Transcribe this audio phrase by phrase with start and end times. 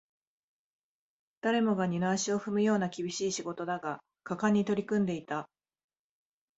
[1.41, 5.47] 誰もが二の足を踏むような厳しい仕事だが、果敢に取り組んでいた